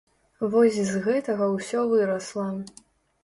Вось 0.53 0.77
з 0.91 1.01
гэтага 1.07 1.49
ўсё 1.57 1.83
вырасла. 1.91 2.49